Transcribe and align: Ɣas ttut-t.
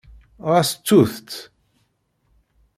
Ɣas 0.51 0.69
ttut-t. 0.73 1.31